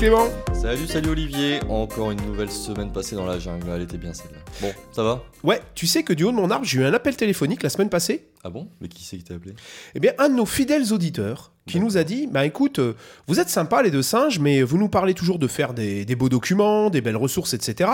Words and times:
Clément 0.00 0.28
Salut, 0.54 0.86
salut 0.86 1.10
Olivier. 1.10 1.60
Encore 1.68 2.10
une 2.10 2.22
nouvelle 2.22 2.50
semaine 2.50 2.90
passée 2.90 3.16
dans 3.16 3.26
la 3.26 3.38
jungle. 3.38 3.66
Elle 3.68 3.82
était 3.82 3.98
bien 3.98 4.14
celle-là. 4.14 4.38
Bon, 4.62 4.72
ça 4.92 5.02
va? 5.02 5.22
Ouais, 5.44 5.60
tu 5.74 5.86
sais 5.86 6.04
que 6.04 6.14
du 6.14 6.24
haut 6.24 6.30
de 6.30 6.36
mon 6.36 6.50
arbre, 6.50 6.64
j'ai 6.64 6.78
eu 6.78 6.84
un 6.84 6.94
appel 6.94 7.14
téléphonique 7.16 7.62
la 7.62 7.68
semaine 7.68 7.90
passée 7.90 8.24
Ah 8.42 8.48
bon? 8.48 8.66
Mais 8.80 8.88
qui 8.88 9.04
c'est 9.04 9.18
qui 9.18 9.24
t'a 9.24 9.34
appelé? 9.34 9.52
Eh 9.94 10.00
bien, 10.00 10.14
un 10.16 10.30
de 10.30 10.36
nos 10.36 10.46
fidèles 10.46 10.94
auditeurs 10.94 11.52
qui 11.66 11.80
nous 11.80 11.98
a 11.98 12.04
dit 12.04 12.26
Bah 12.28 12.46
écoute, 12.46 12.78
euh, 12.78 12.94
vous 13.26 13.40
êtes 13.40 13.50
sympas 13.50 13.82
les 13.82 13.90
deux 13.90 14.00
singes, 14.00 14.38
mais 14.38 14.62
vous 14.62 14.78
nous 14.78 14.88
parlez 14.88 15.12
toujours 15.12 15.38
de 15.38 15.46
faire 15.46 15.74
des, 15.74 16.06
des 16.06 16.14
beaux 16.16 16.30
documents, 16.30 16.88
des 16.88 17.02
belles 17.02 17.18
ressources, 17.18 17.52
etc. 17.52 17.90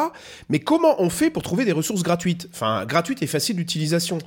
Mais 0.49 0.61
comment 0.61 1.03
on 1.03 1.11
fait 1.11 1.31
pour 1.31 1.43
trouver 1.43 1.65
des 1.65 1.73
ressources 1.73 2.05
gratuites? 2.05 2.49
Enfin, 2.53 2.87
gratuites 2.87 3.25
et 3.25 3.27
faciles 3.27 3.57
d'utilisation? 3.57 4.19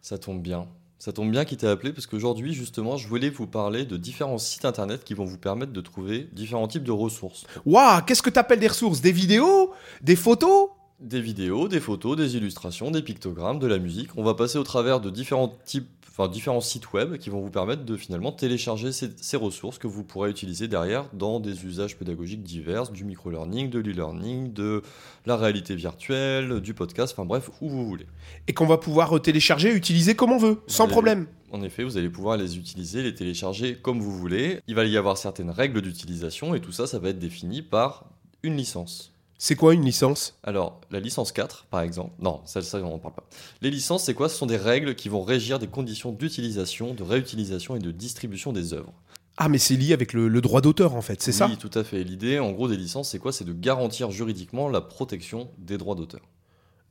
Ça 0.00 0.16
tombe 0.16 0.40
bien. 0.40 0.66
Ça 0.98 1.12
tombe 1.12 1.30
bien 1.30 1.44
qu'il 1.44 1.58
t'a 1.58 1.70
appelé 1.70 1.92
parce 1.92 2.06
qu'aujourd'hui, 2.06 2.54
justement, 2.54 2.96
je 2.96 3.06
voulais 3.06 3.28
vous 3.28 3.46
parler 3.46 3.84
de 3.84 3.96
différents 3.96 4.38
sites 4.38 4.64
internet 4.64 5.04
qui 5.04 5.12
vont 5.12 5.26
vous 5.26 5.36
permettre 5.36 5.72
de 5.72 5.80
trouver 5.82 6.28
différents 6.32 6.68
types 6.68 6.84
de 6.84 6.92
ressources. 6.92 7.46
Waouh, 7.66 8.02
qu'est-ce 8.06 8.22
que 8.22 8.30
t'appelles 8.30 8.60
des 8.60 8.68
ressources? 8.68 9.02
Des 9.02 9.12
vidéos? 9.12 9.72
Des 10.00 10.16
photos? 10.16 10.70
Des 11.00 11.20
vidéos, 11.20 11.68
des 11.68 11.80
photos, 11.80 12.16
des 12.16 12.36
illustrations, 12.36 12.90
des 12.90 13.02
pictogrammes, 13.02 13.58
de 13.58 13.66
la 13.66 13.78
musique. 13.78 14.08
On 14.16 14.22
va 14.24 14.32
passer 14.32 14.56
au 14.56 14.62
travers 14.64 14.98
de 14.98 15.10
différents 15.10 15.54
types, 15.66 15.86
enfin 16.08 16.26
différents 16.26 16.62
sites 16.62 16.94
web 16.94 17.18
qui 17.18 17.28
vont 17.28 17.42
vous 17.42 17.50
permettre 17.50 17.84
de 17.84 17.96
finalement 17.98 18.32
télécharger 18.32 18.92
ces, 18.92 19.10
ces 19.20 19.36
ressources 19.36 19.76
que 19.76 19.86
vous 19.86 20.04
pourrez 20.04 20.30
utiliser 20.30 20.68
derrière 20.68 21.04
dans 21.12 21.38
des 21.38 21.66
usages 21.66 21.98
pédagogiques 21.98 22.42
divers, 22.42 22.90
du 22.90 23.04
micro-learning, 23.04 23.68
de 23.68 23.78
l'e-learning, 23.78 24.54
de 24.54 24.80
la 25.26 25.36
réalité 25.36 25.74
virtuelle, 25.76 26.60
du 26.60 26.72
podcast, 26.72 27.12
enfin 27.14 27.26
bref, 27.26 27.50
où 27.60 27.68
vous 27.68 27.86
voulez. 27.86 28.06
Et 28.48 28.54
qu'on 28.54 28.66
va 28.66 28.78
pouvoir 28.78 29.20
télécharger 29.20 29.68
et 29.72 29.74
utiliser 29.74 30.14
comme 30.16 30.32
on 30.32 30.38
veut, 30.38 30.62
sans 30.66 30.84
allez- 30.84 30.92
problème. 30.92 31.26
En 31.52 31.62
effet, 31.62 31.84
vous 31.84 31.98
allez 31.98 32.08
pouvoir 32.08 32.38
les 32.38 32.56
utiliser, 32.56 33.02
les 33.02 33.14
télécharger 33.14 33.76
comme 33.76 34.00
vous 34.00 34.16
voulez. 34.16 34.60
Il 34.66 34.74
va 34.74 34.86
y 34.86 34.96
avoir 34.96 35.18
certaines 35.18 35.50
règles 35.50 35.82
d'utilisation 35.82 36.54
et 36.54 36.60
tout 36.60 36.72
ça, 36.72 36.86
ça 36.86 36.98
va 36.98 37.10
être 37.10 37.18
défini 37.18 37.60
par 37.60 38.06
une 38.42 38.56
licence. 38.56 39.12
C'est 39.38 39.54
quoi 39.54 39.74
une 39.74 39.84
licence 39.84 40.38
Alors, 40.42 40.80
la 40.90 40.98
licence 40.98 41.30
4, 41.32 41.66
par 41.70 41.82
exemple, 41.82 42.12
non, 42.20 42.40
ça, 42.46 42.62
ça 42.62 42.78
on 42.78 42.90
n'en 42.90 42.98
parle 42.98 43.14
pas. 43.14 43.24
Les 43.60 43.70
licences, 43.70 44.04
c'est 44.04 44.14
quoi? 44.14 44.28
Ce 44.28 44.36
sont 44.36 44.46
des 44.46 44.56
règles 44.56 44.94
qui 44.94 45.08
vont 45.08 45.22
régir 45.22 45.58
des 45.58 45.66
conditions 45.66 46.10
d'utilisation, 46.10 46.94
de 46.94 47.02
réutilisation 47.02 47.76
et 47.76 47.78
de 47.78 47.90
distribution 47.90 48.52
des 48.52 48.72
œuvres. 48.72 48.94
Ah, 49.36 49.50
mais 49.50 49.58
c'est 49.58 49.76
lié 49.76 49.92
avec 49.92 50.14
le, 50.14 50.28
le 50.28 50.40
droit 50.40 50.62
d'auteur 50.62 50.94
en 50.94 51.02
fait, 51.02 51.22
c'est 51.22 51.32
ça? 51.32 51.46
Oui, 51.48 51.58
tout 51.58 51.70
à 51.74 51.84
fait. 51.84 52.02
L'idée, 52.02 52.38
en 52.38 52.52
gros, 52.52 52.68
des 52.68 52.76
licences, 52.76 53.10
c'est 53.10 53.18
quoi? 53.18 53.32
C'est 53.32 53.44
de 53.44 53.52
garantir 53.52 54.10
juridiquement 54.10 54.70
la 54.70 54.80
protection 54.80 55.50
des 55.58 55.76
droits 55.76 55.94
d'auteur. 55.94 56.22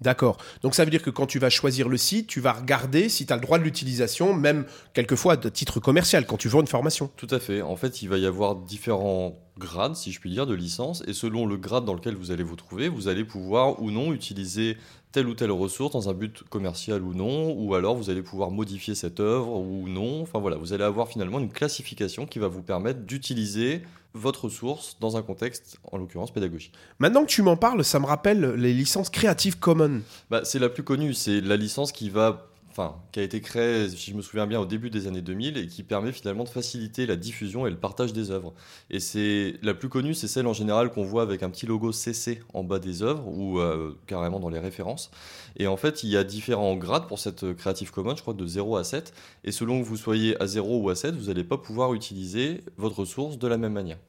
D'accord. 0.02 0.38
Donc 0.62 0.76
ça 0.76 0.84
veut 0.84 0.92
dire 0.92 1.02
que 1.02 1.10
quand 1.10 1.26
tu 1.26 1.40
vas 1.40 1.50
choisir 1.50 1.88
le 1.88 1.98
site, 1.98 2.28
tu 2.28 2.42
vas 2.42 2.52
regarder 2.54 3.10
si 3.10 3.26
tu 3.26 3.34
as 3.34 3.38
le 3.38 3.42
droit 3.42 3.58
de 3.58 3.64
l'utilisation, 3.64 4.34
même 4.34 4.66
quelquefois 4.94 5.38
de 5.38 5.50
titre 5.50 5.80
commercial, 5.80 6.26
quand 6.26 6.38
tu 6.38 6.50
vends 6.50 6.62
une 6.62 6.68
formation. 6.68 7.10
Tout 7.16 7.28
à 7.32 7.40
fait. 7.40 7.62
En 7.62 7.78
fait, 7.78 8.02
il 8.02 8.10
va 8.10 8.18
y 8.18 8.26
avoir 8.26 8.56
différents 8.56 9.40
grades, 9.58 9.96
si 9.96 10.12
je 10.12 10.20
puis 10.20 10.30
dire, 10.30 10.46
de 10.46 10.54
licence. 10.54 11.04
Et 11.08 11.14
selon 11.14 11.46
le 11.46 11.58
grade 11.58 11.86
dans 11.86 11.94
lequel 11.94 12.16
vous 12.16 12.32
allez 12.32 12.44
vous 12.44 12.56
trouver, 12.56 12.90
vous 12.90 13.08
allez 13.08 13.24
pouvoir 13.24 13.82
ou 13.82 13.92
non 13.92 14.14
utiliser 14.14 14.78
telle 15.12 15.28
ou 15.28 15.34
telle 15.34 15.52
ressource 15.52 15.94
dans 15.94 16.10
un 16.10 16.14
but 16.14 16.44
commercial 16.50 17.02
ou 17.02 17.14
non. 17.14 17.54
Ou 17.54 17.76
alors, 17.76 17.96
vous 17.96 18.10
allez 18.10 18.22
pouvoir 18.22 18.52
modifier 18.52 18.96
cette 18.96 19.20
œuvre 19.20 19.60
ou 19.60 19.88
non. 19.88 20.22
Enfin 20.22 20.40
voilà, 20.40 20.58
vous 20.58 20.74
allez 20.74 20.84
avoir 20.84 21.08
finalement 21.08 21.40
une 21.40 21.52
classification 21.52 22.26
qui 22.26 22.40
va 22.40 22.48
vous 22.48 22.62
permettre 22.62 23.02
d'utiliser 23.02 23.82
votre 24.14 24.46
ressource 24.46 24.98
dans 25.02 25.18
un 25.18 25.22
contexte, 25.22 25.78
en 25.92 25.98
l'occurrence, 25.98 26.32
pédagogique. 26.32 26.74
Maintenant 27.00 27.24
que 27.24 27.30
tu 27.30 27.42
m'en 27.42 27.58
parles, 27.58 27.84
ça 27.84 28.00
me 28.00 28.06
rappelle 28.06 28.54
les 28.56 28.74
licences 28.74 29.10
Creative 29.10 29.60
Commons. 29.60 30.02
Bah, 30.30 30.42
c'est 30.46 30.60
la 30.60 30.70
plus 30.70 30.84
connue. 30.84 31.14
C'est 31.14 31.42
la 31.42 31.58
licence 31.58 31.92
qui 31.92 32.10
va... 32.10 32.48
Enfin, 32.78 32.98
qui 33.14 33.22
a 33.22 33.24
été 33.24 33.40
créée, 33.40 33.88
si 33.88 34.12
je 34.12 34.18
me 34.18 34.22
souviens 34.22 34.48
bien, 34.48 34.60
au 34.60 34.66
début 34.66 34.90
des 34.90 35.08
années 35.08 35.22
2000 35.22 35.56
et 35.56 35.68
qui 35.68 35.82
permet 35.82 36.12
finalement 36.12 36.44
de 36.44 36.50
faciliter 36.50 37.06
la 37.06 37.16
diffusion 37.16 37.66
et 37.66 37.70
le 37.70 37.78
partage 37.78 38.12
des 38.12 38.32
œuvres. 38.32 38.54
Et 38.90 39.00
c'est 39.00 39.54
la 39.62 39.74
plus 39.74 39.88
connue, 39.88 40.14
c'est 40.14 40.28
celle 40.28 40.46
en 40.46 40.52
général 40.52 40.92
qu'on 40.92 41.06
voit 41.06 41.22
avec 41.22 41.42
un 41.42 41.50
petit 41.50 41.66
logo 41.66 41.94
CC 41.94 42.42
en 42.54 42.66
bas 42.66 42.80
des 42.80 43.02
œuvres 43.02 43.26
ou 43.30 43.60
euh, 43.60 43.98
carrément 44.08 44.42
dans 44.42 44.50
les 44.50 44.60
références. 44.60 45.10
Et 45.56 45.68
en 45.68 45.78
fait, 45.78 46.04
il 46.04 46.10
y 46.10 46.18
a 46.18 46.26
différents 46.26 46.76
grades 46.76 47.08
pour 47.08 47.18
cette 47.18 47.54
Creative 47.54 47.92
Commons, 47.92 48.18
je 48.18 48.22
crois 48.22 48.34
de 48.34 48.46
0 48.46 48.76
à 48.76 48.84
7. 48.84 49.14
Et 49.46 49.54
selon 49.54 49.82
que 49.82 49.88
vous 49.88 49.96
soyez 49.96 50.36
à 50.44 50.46
0 50.46 50.80
ou 50.82 50.90
à 50.90 50.96
7, 50.96 51.16
vous 51.16 51.28
n'allez 51.28 51.46
pas 51.46 51.58
pouvoir 51.58 51.94
utiliser 51.94 52.62
votre 52.76 53.00
ressource 53.00 53.38
de 53.38 53.48
la 53.48 53.58
même 53.58 53.72
manière. 53.72 54.00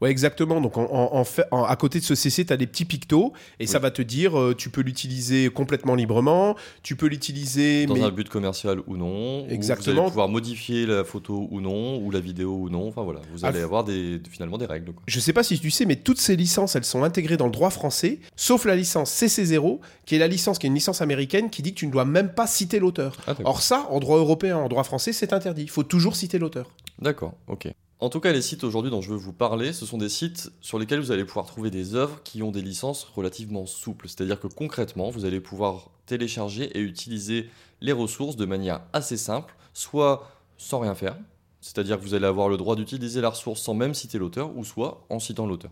Ouais, 0.00 0.10
exactement. 0.10 0.60
Donc, 0.60 0.76
en, 0.78 0.84
en- 0.84 1.14
en 1.14 1.24
fait, 1.24 1.44
en- 1.50 1.64
à 1.64 1.76
côté 1.76 2.00
de 2.00 2.04
ce 2.04 2.14
CC, 2.14 2.44
tu 2.46 2.52
as 2.52 2.56
des 2.56 2.66
petits 2.66 2.84
pictos 2.84 3.32
et 3.58 3.66
ça 3.66 3.78
va 3.78 3.90
te 3.90 4.00
dire 4.02 4.38
euh, 4.38 4.54
tu 4.54 4.70
peux 4.70 4.80
l'utiliser 4.80 5.50
complètement 5.50 5.94
librement, 5.94 6.56
tu 6.82 6.96
peux 6.96 7.06
l'utiliser. 7.06 7.86
Dans 7.86 7.94
mais... 7.94 8.02
un 8.02 8.10
but 8.10 8.28
commercial 8.28 8.80
ou 8.86 8.96
non. 8.96 9.42
ou 9.42 9.46
Vous 9.46 9.50
Exactement. 9.52 10.02
allez 10.02 10.08
pouvoir 10.10 10.28
modifier 10.28 10.86
la 10.86 11.04
photo 11.04 11.48
ou 11.50 11.60
non, 11.60 11.98
ou 11.98 12.10
la 12.10 12.20
vidéo 12.20 12.54
ou 12.54 12.68
non. 12.70 12.88
Enfin 12.88 13.02
voilà, 13.02 13.20
vous 13.32 13.44
allez 13.44 13.60
avoir 13.60 13.84
des, 13.84 14.20
finalement 14.30 14.56
des 14.58 14.66
règles. 14.66 14.92
quoi. 14.92 15.02
Je 15.06 15.20
sais 15.20 15.32
pas 15.32 15.42
si 15.42 15.58
tu 15.60 15.70
sais, 15.70 15.84
mais 15.84 15.96
toutes 15.96 16.20
ces 16.20 16.36
licences, 16.36 16.76
elles 16.76 16.84
sont 16.84 17.02
intégrées 17.04 17.36
dans 17.36 17.46
le 17.46 17.52
droit 17.52 17.70
français, 17.70 18.20
sauf 18.36 18.64
la 18.64 18.76
licence 18.76 19.10
CC0, 19.12 19.80
qui 20.06 20.14
est 20.16 20.18
la 20.18 20.28
licence 20.28 20.58
qui 20.58 20.66
est 20.66 20.68
une 20.68 20.74
licence 20.74 21.02
américaine 21.02 21.50
qui 21.50 21.62
dit 21.62 21.74
que 21.74 21.78
tu 21.78 21.86
ne 21.86 21.92
dois 21.92 22.04
même 22.06 22.32
pas 22.32 22.46
citer 22.46 22.78
l'auteur. 22.78 23.16
Ah. 23.26 23.34
Or 23.44 23.60
ça, 23.62 23.86
en 23.90 24.00
droit 24.00 24.16
européen, 24.18 24.56
en 24.56 24.68
droit 24.68 24.84
français, 24.84 25.12
c'est 25.12 25.32
interdit. 25.32 25.62
Il 25.62 25.70
faut 25.70 25.82
toujours 25.82 26.16
citer 26.16 26.38
l'auteur. 26.38 26.70
D'accord, 27.00 27.34
ok. 27.48 27.68
En 28.02 28.08
tout 28.08 28.20
cas, 28.20 28.32
les 28.32 28.40
sites 28.40 28.64
aujourd'hui 28.64 28.90
dont 28.90 29.02
je 29.02 29.10
veux 29.10 29.16
vous 29.18 29.34
parler, 29.34 29.74
ce 29.74 29.84
sont 29.84 29.98
des 29.98 30.08
sites 30.08 30.50
sur 30.62 30.78
lesquels 30.78 31.00
vous 31.00 31.12
allez 31.12 31.26
pouvoir 31.26 31.44
trouver 31.44 31.70
des 31.70 31.94
œuvres 31.94 32.22
qui 32.24 32.42
ont 32.42 32.50
des 32.50 32.62
licences 32.62 33.04
relativement 33.04 33.66
souples. 33.66 34.08
C'est-à-dire 34.08 34.40
que 34.40 34.46
concrètement, 34.46 35.10
vous 35.10 35.26
allez 35.26 35.38
pouvoir 35.38 35.90
télécharger 36.06 36.70
et 36.74 36.80
utiliser 36.80 37.50
les 37.82 37.92
ressources 37.92 38.36
de 38.36 38.46
manière 38.46 38.80
assez 38.94 39.18
simple, 39.18 39.54
soit 39.74 40.30
sans 40.56 40.78
rien 40.78 40.94
faire, 40.94 41.14
c'est-à-dire 41.60 41.98
que 41.98 42.02
vous 42.02 42.14
allez 42.14 42.24
avoir 42.24 42.48
le 42.48 42.56
droit 42.56 42.74
d'utiliser 42.74 43.20
la 43.20 43.28
ressource 43.28 43.60
sans 43.60 43.74
même 43.74 43.92
citer 43.92 44.16
l'auteur, 44.16 44.56
ou 44.56 44.64
soit 44.64 45.04
en 45.10 45.18
citant 45.18 45.46
l'auteur. 45.46 45.70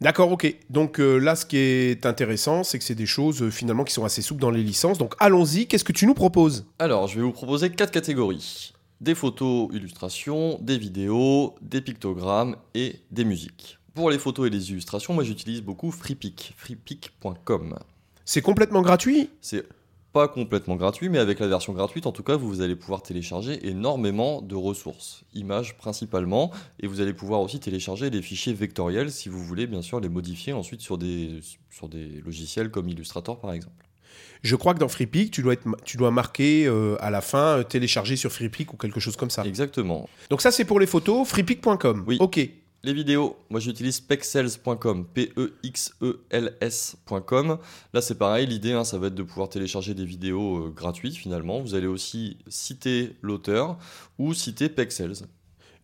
D'accord, 0.00 0.32
ok. 0.32 0.56
Donc 0.70 0.98
euh, 1.00 1.18
là, 1.18 1.36
ce 1.36 1.44
qui 1.44 1.58
est 1.58 2.06
intéressant, 2.06 2.64
c'est 2.64 2.78
que 2.78 2.84
c'est 2.84 2.94
des 2.94 3.04
choses 3.04 3.42
euh, 3.42 3.50
finalement 3.50 3.84
qui 3.84 3.92
sont 3.92 4.06
assez 4.06 4.22
souples 4.22 4.40
dans 4.40 4.50
les 4.50 4.62
licences. 4.62 4.96
Donc 4.96 5.14
allons-y, 5.18 5.66
qu'est-ce 5.66 5.84
que 5.84 5.92
tu 5.92 6.06
nous 6.06 6.14
proposes? 6.14 6.64
Alors, 6.78 7.08
je 7.08 7.16
vais 7.16 7.22
vous 7.22 7.32
proposer 7.32 7.70
quatre 7.70 7.90
catégories. 7.90 8.72
Des 9.00 9.14
photos, 9.14 9.68
illustrations, 9.72 10.58
des 10.60 10.76
vidéos, 10.76 11.54
des 11.62 11.80
pictogrammes 11.80 12.56
et 12.74 12.96
des 13.10 13.24
musiques. 13.24 13.78
Pour 13.94 14.10
les 14.10 14.18
photos 14.18 14.48
et 14.48 14.50
les 14.50 14.70
illustrations, 14.70 15.14
moi 15.14 15.22
j'utilise 15.24 15.62
beaucoup 15.62 15.90
FreePic, 15.90 16.54
freepic.com. 16.56 17.78
C'est 18.24 18.42
complètement 18.42 18.82
gratuit? 18.82 19.30
C'est 19.40 19.66
pas 20.12 20.26
complètement 20.26 20.76
gratuit, 20.76 21.08
mais 21.08 21.18
avec 21.18 21.38
la 21.38 21.46
version 21.46 21.72
gratuite, 21.72 22.06
en 22.06 22.12
tout 22.12 22.22
cas, 22.22 22.36
vous 22.36 22.60
allez 22.60 22.74
pouvoir 22.74 23.02
télécharger 23.02 23.68
énormément 23.68 24.42
de 24.42 24.54
ressources, 24.54 25.22
images 25.34 25.76
principalement, 25.76 26.50
et 26.80 26.86
vous 26.86 27.00
allez 27.00 27.14
pouvoir 27.14 27.40
aussi 27.40 27.60
télécharger 27.60 28.10
des 28.10 28.22
fichiers 28.22 28.52
vectoriels 28.52 29.12
si 29.12 29.28
vous 29.28 29.42
voulez 29.42 29.66
bien 29.66 29.82
sûr 29.82 30.00
les 30.00 30.08
modifier 30.08 30.52
ensuite 30.52 30.80
sur 30.80 30.98
des, 30.98 31.40
sur 31.70 31.88
des 31.88 32.20
logiciels 32.22 32.70
comme 32.70 32.88
Illustrator 32.88 33.38
par 33.38 33.52
exemple. 33.52 33.87
Je 34.42 34.56
crois 34.56 34.74
que 34.74 34.78
dans 34.78 34.88
FreePic, 34.88 35.30
tu 35.30 35.42
dois, 35.42 35.54
être, 35.54 35.66
tu 35.84 35.96
dois 35.96 36.10
marquer 36.10 36.66
euh, 36.66 36.96
à 37.00 37.10
la 37.10 37.20
fin 37.20 37.58
euh, 37.58 37.62
télécharger 37.62 38.16
sur 38.16 38.32
FreePic 38.32 38.72
ou 38.72 38.76
quelque 38.76 39.00
chose 39.00 39.16
comme 39.16 39.30
ça. 39.30 39.44
Exactement. 39.44 40.08
Donc 40.30 40.42
ça, 40.42 40.50
c'est 40.50 40.64
pour 40.64 40.80
les 40.80 40.86
photos, 40.86 41.26
freepic.com. 41.28 42.04
Oui. 42.06 42.18
Ok. 42.20 42.40
Les 42.84 42.92
vidéos, 42.92 43.36
moi 43.50 43.58
j'utilise 43.58 43.98
pexels.com, 43.98 45.04
P-E-X-E-L-S.com. 45.12 45.98
Là 47.92 48.00
c'est 48.00 48.14
pareil, 48.14 48.46
l'idée 48.46 48.70
hein, 48.70 48.84
ça 48.84 48.98
va 48.98 49.08
être 49.08 49.16
de 49.16 49.24
pouvoir 49.24 49.48
télécharger 49.48 49.94
des 49.94 50.04
vidéos 50.04 50.66
euh, 50.66 50.70
gratuites 50.70 51.16
finalement. 51.16 51.60
Vous 51.60 51.74
allez 51.74 51.88
aussi 51.88 52.38
citer 52.46 53.16
l'auteur 53.20 53.78
ou 54.16 54.32
citer 54.32 54.68
Pexels. 54.68 55.14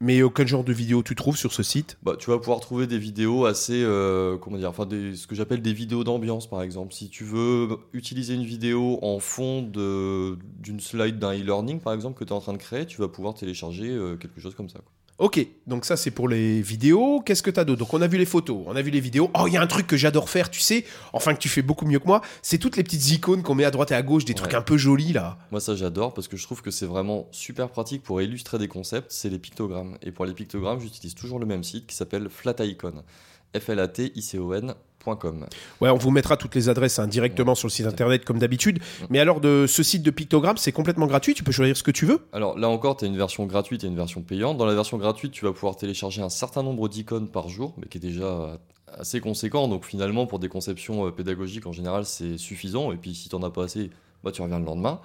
Mais 0.05 0.21
euh, 0.21 0.29
quel 0.29 0.47
genre 0.47 0.65
de 0.65 0.73
vidéo 0.75 1.03
tu 1.03 1.15
trouves 1.15 1.39
sur 1.39 1.55
ce 1.55 1.63
site? 1.63 1.97
Bah, 2.03 2.15
tu 2.19 2.29
vas 2.29 2.37
pouvoir 2.37 2.61
trouver 2.61 2.87
des 2.87 2.99
vidéos 2.99 3.47
assez, 3.47 3.83
euh, 3.83 4.37
comment 4.37 4.59
dire, 4.59 4.69
enfin 4.69 4.87
ce 4.91 5.27
que 5.27 5.35
j'appelle 5.35 5.63
des 5.63 5.73
vidéos 5.73 6.05
d'ambiance 6.05 6.47
par 6.47 6.61
exemple. 6.61 6.93
Si 6.93 7.09
tu 7.09 7.25
veux 7.25 7.79
utiliser 7.95 8.35
une 8.35 8.45
vidéo 8.45 8.99
en 9.01 9.19
fond 9.19 9.63
d'une 9.63 10.81
slide 10.81 11.19
d'un 11.19 11.33
e-learning 11.33 11.81
par 11.81 11.95
exemple 11.95 12.19
que 12.19 12.25
tu 12.25 12.35
es 12.35 12.37
en 12.37 12.41
train 12.41 12.53
de 12.53 12.59
créer, 12.59 12.85
tu 12.85 13.01
vas 13.01 13.09
pouvoir 13.09 13.33
télécharger 13.33 13.89
euh, 13.89 14.17
quelque 14.17 14.43
chose 14.43 14.55
comme 14.55 14.69
ça. 14.69 14.81
Ok, 15.19 15.47
donc 15.69 15.85
ça 15.85 15.97
c'est 15.97 16.11
pour 16.11 16.29
les 16.29 16.61
vidéos. 16.61 17.21
Qu'est-ce 17.21 17.45
que 17.45 17.51
t'as 17.51 17.65
d'autre? 17.65 17.79
Donc 17.79 17.95
on 17.95 18.03
a 18.03 18.09
vu 18.09 18.19
les 18.19 18.27
photos, 18.27 18.65
on 18.67 18.75
a 18.75 18.83
vu 18.83 18.91
les 18.91 18.99
vidéos. 18.99 19.31
Oh, 19.39 19.47
il 19.47 19.53
y 19.53 19.57
a 19.57 19.63
un 19.63 19.67
truc 19.69 19.87
que 19.87 19.97
j'adore 19.97 20.29
faire, 20.29 20.51
tu 20.51 20.59
sais, 20.59 20.85
enfin 21.13 21.35
que 21.35 21.39
tu 21.39 21.49
fais 21.49 21.63
beaucoup 21.63 21.87
mieux 21.87 22.01
que 22.01 22.07
moi, 22.07 22.21
c'est 22.43 22.59
toutes 22.59 22.77
les 22.77 22.83
petites 22.83 23.13
icônes 23.13 23.45
qu'on 23.45 23.55
met 23.55 23.65
à 23.65 23.71
droite 23.71 23.93
et 23.93 23.95
à 23.95 24.03
gauche, 24.03 24.25
des 24.25 24.35
trucs 24.35 24.55
un 24.55 24.63
peu 24.63 24.77
jolis 24.77 25.13
là. 25.13 25.39
Moi 25.53 25.61
ça 25.61 25.77
j'adore 25.77 26.15
parce 26.15 26.27
que 26.27 26.37
je 26.37 26.43
trouve 26.43 26.63
que 26.63 26.73
c'est 26.73 26.87
vraiment 26.87 27.29
super 27.31 27.69
pratique 27.69 28.03
pour 28.03 28.21
illustrer 28.21 28.59
des 28.59 28.67
concepts, 28.67 29.13
c'est 29.13 29.31
les 29.31 29.39
pictogrammes. 29.39 29.99
Et 30.03 30.11
pour 30.11 30.25
les 30.27 30.35
pictogrammes, 30.35 30.81
j'utilise 30.81 31.15
toujours 31.15 31.39
le 31.39 31.47
même 31.47 31.63
site 31.63 31.87
qui 31.87 31.95
s'appelle 31.95 32.29
Flaticon. 32.29 33.05
F-L-A-T-I-C-O-N.com. 33.57 34.75
Ouais, 35.81 35.91
on 35.91 35.97
vous 35.97 36.11
mettra 36.11 36.37
toutes 36.37 36.55
les 36.55 36.69
adresses 36.69 36.99
hein, 36.99 37.07
directement 37.07 37.55
sur 37.55 37.69
le 37.69 37.73
site 37.73 37.87
internet 37.87 38.25
comme 38.25 38.39
d'habitude. 38.39 38.79
Mais 39.11 39.19
alors 39.19 39.41
de 39.41 39.67
ce 39.69 39.83
site 39.83 40.03
de 40.03 40.11
pictogrammes, 40.11 40.57
c'est 40.57 40.73
complètement 40.73 41.07
gratuit, 41.07 41.35
tu 41.35 41.45
peux 41.45 41.53
choisir 41.53 41.77
ce 41.77 41.83
que 41.83 41.91
tu 41.91 42.07
veux. 42.07 42.21
Alors 42.33 42.59
là 42.59 42.69
encore, 42.69 42.97
tu 42.97 43.05
as 43.05 43.09
une 43.09 43.17
version 43.17 43.47
gratuite 43.47 43.85
et 43.85 43.87
une 43.87 43.97
version 43.97 44.23
payante. 44.23 44.57
Dans 44.59 44.67
la 44.67 44.75
version 44.75 44.99
gratuite, 44.99 45.33
tu 45.33 45.45
vas 45.45 45.53
pouvoir 45.53 45.77
télécharger 45.77 46.23
un 46.23 46.29
certain 46.29 46.63
nombre 46.63 46.89
d'icônes 46.89 47.29
par 47.29 47.49
jour, 47.49 47.75
mais 47.79 47.87
qui 47.87 47.99
est 47.99 48.01
déjà 48.01 48.59
assez 48.99 49.21
conséquent. 49.21 49.69
Donc 49.69 49.85
finalement, 49.85 50.27
pour 50.27 50.39
des 50.39 50.49
conceptions 50.49 51.07
euh, 51.07 51.11
pédagogiques, 51.11 51.67
en 51.67 51.73
général, 51.73 52.05
c'est 52.05 52.39
suffisant. 52.39 52.93
Et 52.93 52.97
puis 52.97 53.15
si 53.15 53.29
tu 53.29 53.37
n'en 53.37 53.43
as 53.43 53.51
pas 53.51 53.65
assez, 53.65 53.91
bah, 54.25 54.33
tu 54.33 54.43
reviens 54.43 54.59
le 54.59 54.65
lendemain. 54.65 55.01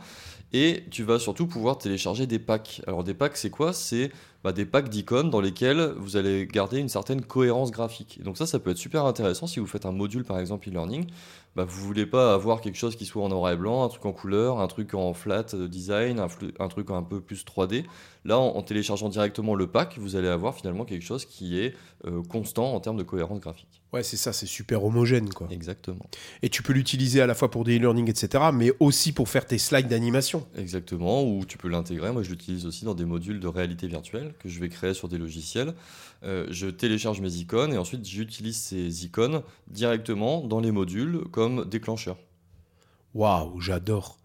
Et 0.52 0.86
tu 0.90 1.04
vas 1.04 1.20
surtout 1.20 1.46
pouvoir 1.46 1.78
télécharger 1.78 2.26
des 2.26 2.40
packs. 2.40 2.82
Alors 2.88 3.04
des 3.04 3.14
packs, 3.14 3.38
c'est 3.38 3.52
quoi? 3.52 3.72
C'est 3.72 4.12
bah, 4.44 4.52
des 4.52 4.66
packs 4.66 4.90
d'icônes 4.90 5.30
dans 5.30 5.42
lesquels 5.42 5.94
vous 5.98 6.18
allez 6.18 6.48
garder 6.48 6.80
une 6.80 6.90
certaine 6.90 7.22
cohérence 7.22 7.70
graphique. 7.70 8.20
Donc 8.24 8.38
ça, 8.38 8.48
ça 8.48 8.58
peut 8.58 8.72
être 8.72 8.78
super 8.78 9.06
intéressant 9.06 9.46
si 9.46 9.60
vous 9.60 9.68
faites 9.68 9.86
un 9.86 9.92
module, 9.92 10.24
par 10.24 10.40
exemple, 10.40 10.70
e-learning. 10.70 11.06
Bah, 11.56 11.66
vous 11.66 11.86
voulez 11.86 12.08
pas 12.08 12.34
avoir 12.34 12.62
quelque 12.62 12.78
chose 12.78 12.96
qui 12.96 13.06
soit 13.06 13.24
en 13.24 13.30
noir 13.30 13.52
et 13.52 13.58
blanc, 13.58 13.84
un 13.84 13.90
truc 13.90 14.06
en 14.06 14.12
couleur, 14.12 14.60
un 14.60 14.68
truc 14.68 14.96
en 14.96 15.14
flat 15.14 15.44
design, 15.54 16.20
un, 16.20 16.68
truc 16.68 16.90
un 16.90 17.04
peu 17.04 17.22
plus 17.22 17.44
3D. 17.44 17.86
Là, 18.26 18.40
en, 18.40 18.62
téléchargeant 18.64 19.10
directement 19.10 19.54
le 19.54 19.68
pack, 19.68 19.98
vous 20.00 20.16
allez 20.16 20.30
avoir 20.30 20.56
finalement 20.56 20.86
quelque 20.86 21.06
chose 21.06 21.26
qui 21.26 21.60
est 21.60 21.76
euh, 22.06 22.24
constant 22.24 22.74
en 22.74 22.80
termes 22.80 22.98
de 22.98 23.04
cohérence 23.04 23.40
graphique. 23.40 23.82
Ouais, 23.92 24.04
c'est 24.04 24.18
ça, 24.18 24.34
c'est 24.34 24.46
super 24.46 24.84
homogène, 24.84 25.34
quoi. 25.34 25.48
Exactement. 25.50 26.06
Et 26.44 26.50
tu 26.50 26.62
peux 26.62 26.74
l'utiliser 26.74 27.22
à 27.22 27.26
la 27.26 27.34
fois 27.34 27.50
pour 27.50 27.64
des 27.64 27.78
e-learning, 27.78 28.08
etc., 28.08 28.46
mais 28.54 28.72
aussi 28.80 29.14
pour 29.14 29.30
faire 29.30 29.48
tes 29.48 29.58
slides 29.58 29.88
d'animation. 29.88 30.46
Exactement, 30.56 31.24
ou 31.24 31.44
tu 31.44 31.58
peux 31.58 31.70
l'intégrer. 31.70 32.12
Moi, 32.12 32.22
je 32.22 32.30
l'utilise 32.30 32.68
aussi 32.68 32.86
dans 32.86 32.94
des 32.94 33.06
modules 33.06 33.40
de 33.40 33.48
réalité 33.48 33.88
virtuelle 33.88 34.34
que 34.40 34.48
je 34.48 34.60
vais 34.60 34.70
créer 34.70 34.94
sur 34.94 35.08
des 35.08 35.18
logiciels. 35.18 35.74
Euh, 36.24 36.46
je 36.52 36.68
télécharge 36.68 37.20
mes 37.20 37.34
icônes 37.36 37.74
et 37.74 37.78
ensuite 37.78 38.08
j'utilise 38.08 38.58
ces 38.58 39.06
icônes 39.06 39.42
directement 39.68 40.42
dans 40.42 40.60
les 40.60 40.72
modules 40.72 41.24
comme 41.32 41.66
déclencheur. 41.66 42.18
Waouh, 43.16 43.60
j'adore. 43.60 44.19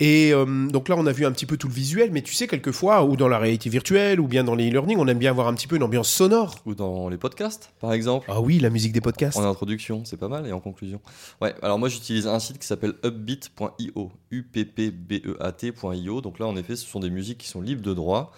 Et 0.00 0.32
euh, 0.32 0.66
donc 0.68 0.88
là, 0.88 0.96
on 0.98 1.06
a 1.06 1.12
vu 1.12 1.24
un 1.24 1.30
petit 1.30 1.46
peu 1.46 1.56
tout 1.56 1.68
le 1.68 1.72
visuel, 1.72 2.10
mais 2.10 2.22
tu 2.22 2.34
sais, 2.34 2.48
quelquefois, 2.48 3.04
ou 3.04 3.16
dans 3.16 3.28
la 3.28 3.38
réalité 3.38 3.70
virtuelle, 3.70 4.18
ou 4.20 4.26
bien 4.26 4.42
dans 4.42 4.56
les 4.56 4.68
e-learning, 4.68 4.96
on 4.98 5.06
aime 5.06 5.18
bien 5.18 5.30
avoir 5.30 5.46
un 5.46 5.54
petit 5.54 5.68
peu 5.68 5.76
une 5.76 5.84
ambiance 5.84 6.10
sonore. 6.10 6.56
Ou 6.66 6.74
dans 6.74 7.08
les 7.08 7.16
podcasts, 7.16 7.72
par 7.80 7.92
exemple. 7.92 8.26
Ah 8.28 8.40
oui, 8.40 8.58
la 8.58 8.70
musique 8.70 8.92
des 8.92 9.00
podcasts. 9.00 9.38
En 9.38 9.48
introduction, 9.48 10.04
c'est 10.04 10.16
pas 10.16 10.28
mal, 10.28 10.46
et 10.46 10.52
en 10.52 10.60
conclusion. 10.60 11.00
Ouais, 11.40 11.54
alors 11.62 11.78
moi, 11.78 11.88
j'utilise 11.88 12.26
un 12.26 12.40
site 12.40 12.58
qui 12.58 12.66
s'appelle 12.66 12.94
upbeat.io, 13.04 14.10
U-P-P-B-E-A-T.io. 14.30 16.20
Donc 16.20 16.38
là, 16.40 16.46
en 16.46 16.56
effet, 16.56 16.74
ce 16.74 16.86
sont 16.86 17.00
des 17.00 17.10
musiques 17.10 17.38
qui 17.38 17.48
sont 17.48 17.60
libres 17.60 17.82
de 17.82 17.94
droit. 17.94 18.32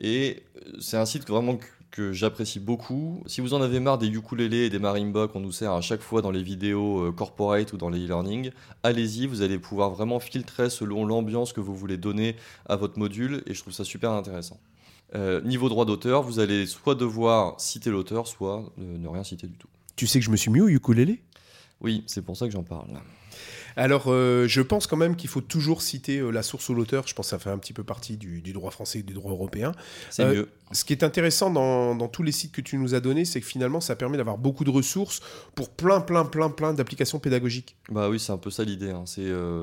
Et 0.00 0.44
euh, 0.56 0.76
c'est 0.80 0.96
un 0.96 1.06
site 1.06 1.28
vraiment 1.28 1.58
que 1.92 2.12
j'apprécie 2.12 2.58
beaucoup. 2.58 3.22
Si 3.26 3.40
vous 3.40 3.54
en 3.54 3.62
avez 3.62 3.78
marre 3.78 3.98
des 3.98 4.08
ukulélés 4.08 4.64
et 4.64 4.70
des 4.70 4.80
marimbas 4.80 5.28
qu'on 5.28 5.40
nous 5.40 5.52
sert 5.52 5.72
à 5.72 5.80
chaque 5.80 6.00
fois 6.00 6.22
dans 6.22 6.32
les 6.32 6.42
vidéos 6.42 7.06
euh, 7.06 7.12
corporate 7.12 7.72
ou 7.72 7.76
dans 7.76 7.90
les 7.90 8.04
e-learning, 8.04 8.50
allez-y, 8.82 9.26
vous 9.26 9.42
allez 9.42 9.58
pouvoir 9.58 9.90
vraiment 9.90 10.18
filtrer 10.18 10.70
selon 10.70 11.06
l'ambiance 11.06 11.52
que 11.52 11.60
vous 11.60 11.76
voulez 11.76 11.98
donner 11.98 12.34
à 12.66 12.76
votre 12.76 12.98
module 12.98 13.42
et 13.46 13.54
je 13.54 13.60
trouve 13.60 13.74
ça 13.74 13.84
super 13.84 14.10
intéressant. 14.10 14.58
Euh, 15.14 15.42
niveau 15.42 15.68
droit 15.68 15.84
d'auteur, 15.84 16.22
vous 16.22 16.40
allez 16.40 16.66
soit 16.66 16.94
devoir 16.94 17.60
citer 17.60 17.90
l'auteur, 17.90 18.26
soit 18.26 18.64
ne 18.78 19.06
rien 19.06 19.22
citer 19.22 19.46
du 19.46 19.54
tout. 19.54 19.68
Tu 19.94 20.06
sais 20.06 20.18
que 20.18 20.24
je 20.24 20.30
me 20.30 20.36
suis 20.36 20.50
mis 20.50 20.62
au 20.62 20.68
ukulélé? 20.68 21.20
Oui, 21.82 22.02
c'est 22.06 22.22
pour 22.22 22.36
ça 22.36 22.46
que 22.46 22.52
j'en 22.52 22.62
parle. 22.62 22.88
Alors, 23.76 24.04
euh, 24.08 24.46
je 24.46 24.60
pense 24.60 24.86
quand 24.86 24.96
même 24.96 25.16
qu'il 25.16 25.30
faut 25.30 25.40
toujours 25.40 25.82
citer 25.82 26.18
euh, 26.18 26.30
la 26.30 26.42
source 26.42 26.68
ou 26.68 26.74
l'auteur. 26.74 27.06
Je 27.06 27.14
pense 27.14 27.26
que 27.26 27.30
ça 27.30 27.38
fait 27.38 27.50
un 27.50 27.58
petit 27.58 27.72
peu 27.72 27.84
partie 27.84 28.16
du, 28.16 28.40
droit 28.52 28.70
français 28.70 29.00
et 29.00 29.02
du 29.02 29.14
droit 29.14 29.30
européen. 29.30 29.72
C'est 30.10 30.24
euh, 30.24 30.34
mieux. 30.34 30.48
Ce 30.72 30.84
qui 30.84 30.92
est 30.92 31.04
intéressant 31.04 31.50
dans, 31.50 32.08
tous 32.08 32.22
les 32.22 32.32
sites 32.32 32.52
que 32.52 32.60
tu 32.60 32.78
nous 32.78 32.94
as 32.94 33.00
donnés, 33.00 33.24
c'est 33.24 33.40
que 33.40 33.46
finalement, 33.46 33.80
ça 33.80 33.96
permet 33.96 34.16
d'avoir 34.16 34.38
beaucoup 34.38 34.64
de 34.64 34.70
ressources 34.70 35.20
pour 35.54 35.70
plein, 35.70 36.00
plein, 36.00 36.24
plein, 36.24 36.48
plein 36.48 36.72
d'applications 36.72 37.18
pédagogiques. 37.18 37.76
Bah 37.90 38.08
oui, 38.08 38.18
c'est 38.18 38.32
un 38.32 38.38
peu 38.38 38.50
ça 38.50 38.64
l'idée. 38.64 38.90
Hein. 38.90 39.04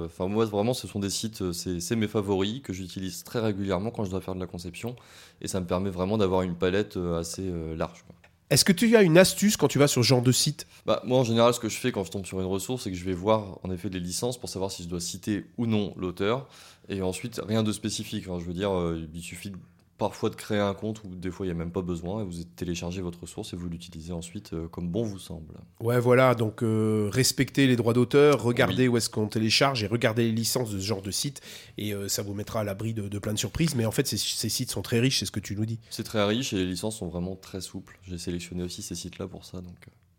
enfin, 0.05 0.27
moi, 0.27 0.45
vraiment, 0.45 0.73
ce 0.73 0.87
sont 0.87 0.99
des 0.99 1.09
sites, 1.09 1.51
c'est 1.51 1.95
mes 1.95 2.07
favoris 2.07 2.61
que 2.61 2.73
j'utilise 2.73 3.23
très 3.23 3.39
régulièrement 3.39 3.89
quand 3.91 4.05
je 4.05 4.11
dois 4.11 4.21
faire 4.21 4.35
de 4.35 4.39
la 4.39 4.47
conception. 4.47 4.95
Et 5.41 5.47
ça 5.47 5.59
me 5.59 5.65
permet 5.65 5.89
vraiment 5.89 6.17
d'avoir 6.17 6.43
une 6.43 6.55
palette 6.55 6.97
assez 6.97 7.51
large. 7.75 8.03
Est-ce 8.49 8.65
que 8.65 8.71
tu 8.73 8.95
as 8.95 9.03
une 9.03 9.17
astuce 9.19 9.57
quand 9.57 9.67
tu 9.67 9.77
vas 9.77 9.87
sur 9.87 10.03
ce 10.03 10.07
genre 10.07 10.23
de 10.23 10.31
site? 10.31 10.65
Bah, 10.87 11.01
Moi, 11.05 11.19
en 11.19 11.23
général, 11.23 11.53
ce 11.53 11.59
que 11.59 11.69
je 11.69 11.77
fais 11.77 11.91
quand 11.91 12.03
je 12.03 12.09
tombe 12.09 12.25
sur 12.25 12.39
une 12.39 12.47
ressource, 12.47 12.83
c'est 12.83 12.91
que 12.91 12.97
je 12.97 13.05
vais 13.05 13.13
voir 13.13 13.59
en 13.63 13.71
effet 13.71 13.89
les 13.89 13.99
licences 13.99 14.39
pour 14.39 14.49
savoir 14.49 14.71
si 14.71 14.83
je 14.83 14.87
dois 14.87 14.99
citer 14.99 15.45
ou 15.57 15.67
non 15.67 15.93
l'auteur. 15.95 16.47
Et 16.87 17.03
ensuite, 17.03 17.39
rien 17.47 17.61
de 17.61 17.71
spécifique. 17.71 18.23
je 18.23 18.43
veux 18.45 18.53
dire, 18.53 18.75
euh, 18.75 19.07
il 19.13 19.21
suffit 19.21 19.51
parfois 19.99 20.29
de 20.29 20.35
créer 20.35 20.59
un 20.59 20.73
compte 20.73 21.03
où 21.03 21.13
des 21.13 21.29
fois 21.29 21.45
il 21.45 21.49
n'y 21.49 21.55
a 21.55 21.57
même 21.57 21.71
pas 21.71 21.81
besoin 21.81 22.21
et 22.21 22.25
vous 22.25 22.43
téléchargez 22.55 23.01
votre 23.01 23.19
ressource 23.21 23.53
et 23.53 23.57
vous 23.57 23.67
l'utilisez 23.67 24.13
ensuite 24.13 24.53
euh, 24.53 24.67
comme 24.69 24.89
bon 24.89 25.03
vous 25.03 25.19
semble. 25.19 25.53
Ouais, 25.81 25.99
voilà, 25.99 26.33
donc 26.33 26.63
euh, 26.63 27.09
respectez 27.11 27.67
les 27.67 27.75
droits 27.75 27.93
d'auteur, 27.93 28.41
regardez 28.41 28.87
où 28.87 28.97
est-ce 28.97 29.09
qu'on 29.09 29.27
télécharge 29.27 29.83
et 29.83 29.87
regardez 29.87 30.23
les 30.23 30.31
licences 30.31 30.71
de 30.71 30.79
ce 30.79 30.85
genre 30.85 31.01
de 31.01 31.11
site 31.11 31.41
et 31.77 31.93
euh, 31.93 32.07
ça 32.07 32.23
vous 32.23 32.33
mettra 32.33 32.61
à 32.61 32.63
l'abri 32.63 32.93
de, 32.93 33.19
plein 33.19 33.33
de 33.33 33.37
surprises. 33.37 33.75
Mais 33.75 33.85
en 33.85 33.91
fait, 33.91 34.07
ces, 34.07 34.17
sites 34.17 34.71
sont 34.71 34.81
très 34.81 34.99
riches, 34.99 35.19
c'est 35.19 35.25
ce 35.25 35.31
que 35.31 35.41
tu 35.41 35.55
nous 35.55 35.65
dis. 35.65 35.79
C'est 35.89 36.03
très 36.03 36.23
riche 36.23 36.53
et 36.53 36.55
les 36.55 36.65
licences 36.65 36.97
sont 36.97 37.09
vraiment 37.09 37.35
très 37.35 37.61
souples. 37.61 37.99
J'ai 38.07 38.17
sélectionné 38.17 38.63
aussi 38.63 38.81
ces 38.81 38.95
sites-là 38.95 39.27
pour 39.27 39.43
ça, 39.45 39.57
donc, 39.57 39.75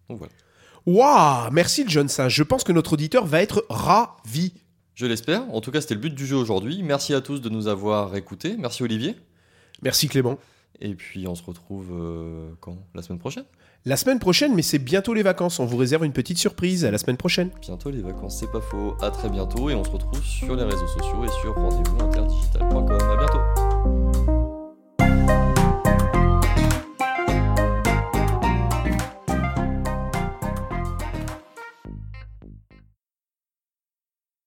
donc 0.08 0.18
voilà. 0.18 0.32
Waouh, 0.86 1.50
merci 1.52 1.84
le 1.84 1.90
jeune 1.90 2.08
singe. 2.08 2.34
Je 2.34 2.42
pense 2.42 2.64
que 2.64 2.72
notre 2.72 2.92
auditeur 2.92 3.26
va 3.26 3.42
être 3.42 3.64
ravi. 3.70 4.52
Je 4.94 5.06
l'espère. 5.06 5.42
En 5.54 5.62
tout 5.62 5.70
cas, 5.70 5.80
c'était 5.80 5.94
le 5.94 6.00
but 6.00 6.14
du 6.14 6.26
jeu 6.26 6.36
aujourd'hui. 6.36 6.82
Merci 6.82 7.14
à 7.14 7.22
tous 7.22 7.40
de 7.40 7.48
nous 7.48 7.66
avoir 7.66 8.14
écoutés. 8.16 8.56
Merci 8.58 8.82
Olivier. 8.82 9.16
Merci 9.82 10.08
Clément. 10.08 10.38
Et 10.80 10.94
puis 10.94 11.26
on 11.26 11.34
se 11.34 11.42
retrouve 11.42 11.88
euh, 11.92 12.50
quand? 12.60 12.78
La 12.94 13.02
semaine 13.02 13.18
prochaine 13.18 13.44
La 13.84 13.96
semaine 13.96 14.18
prochaine, 14.18 14.54
mais 14.54 14.62
c'est 14.62 14.78
bientôt 14.78 15.12
les 15.12 15.22
vacances. 15.22 15.60
On 15.60 15.66
vous 15.66 15.76
réserve 15.76 16.04
une 16.04 16.12
petite 16.12 16.38
surprise. 16.38 16.84
À 16.84 16.90
la 16.90 16.98
semaine 16.98 17.18
prochaine. 17.18 17.50
Bientôt 17.60 17.90
les 17.90 18.00
vacances, 18.00 18.38
c'est 18.40 18.50
pas 18.50 18.60
faux. 18.60 18.96
À 19.02 19.10
très 19.10 19.28
bientôt 19.28 19.68
et 19.68 19.74
on 19.74 19.84
se 19.84 19.90
retrouve 19.90 20.22
sur 20.24 20.56
les 20.56 20.64
réseaux 20.64 20.88
sociaux 20.88 21.24
et 21.24 21.40
sur 21.42 21.54
rendez-vous 21.54 22.00
interdigital.com. 22.02 22.92
À 22.92 23.16
bientôt. 23.16 23.59